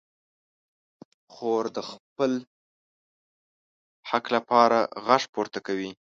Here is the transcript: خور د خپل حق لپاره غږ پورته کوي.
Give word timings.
خور 1.33 1.63
د 1.75 1.79
خپل 1.89 2.31
حق 4.09 4.25
لپاره 4.35 4.77
غږ 5.05 5.23
پورته 5.33 5.59
کوي. 5.67 5.91